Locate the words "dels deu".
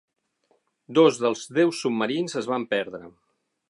1.25-1.77